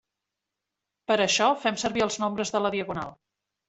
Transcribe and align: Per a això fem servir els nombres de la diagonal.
Per 1.13 1.19
a 1.19 1.27
això 1.27 1.51
fem 1.69 1.79
servir 1.85 2.07
els 2.09 2.21
nombres 2.27 2.57
de 2.59 2.67
la 2.67 2.77
diagonal. 2.79 3.19